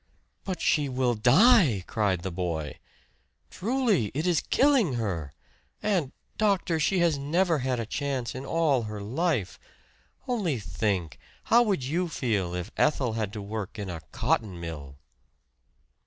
[0.45, 2.79] "But she will die!" cried the boy.
[3.51, 5.31] "Truly, it is killing her!
[5.83, 9.59] And, doctor, she has never had a chance in all her life!
[10.27, 14.97] Only think how would you feel if Ethel had to work in a cotton mill?"